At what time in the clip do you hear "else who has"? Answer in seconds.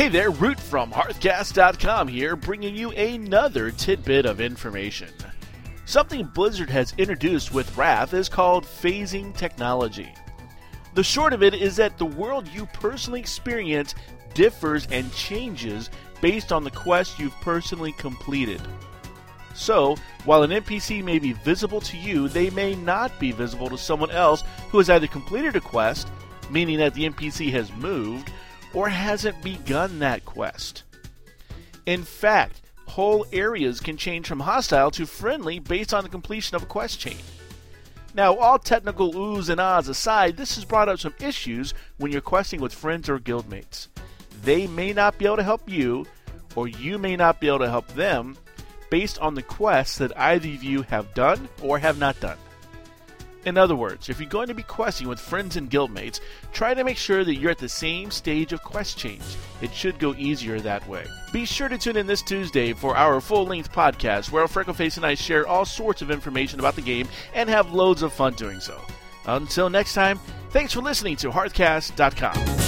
24.12-24.88